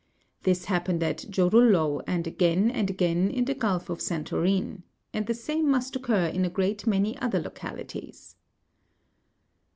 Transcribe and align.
This 0.41 0.65
happened 0.65 1.03
at 1.03 1.25
Jorullo, 1.29 2.01
and 2.07 2.25
again 2.25 2.71
and 2.71 2.89
again 2.89 3.29
in 3.29 3.45
the 3.45 3.53
gulf 3.53 3.87
of 3.87 3.99
Santorin, 4.01 4.81
and 5.13 5.27
the 5.27 5.35
same 5.35 5.69
must 5.69 5.95
occur 5.95 6.25
in 6.25 6.43
a 6.43 6.49
great 6.49 6.87
many 6.87 7.15
other 7.19 7.39
localities. 7.39 8.35